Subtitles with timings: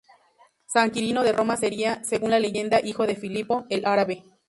[0.65, 4.23] San Quirino de Roma sería, según la leyenda, hijo de Filipo el Árabe.